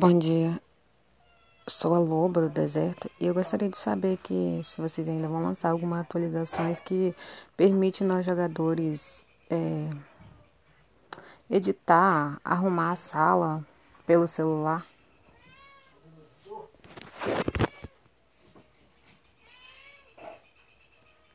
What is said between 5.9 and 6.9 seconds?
atualizações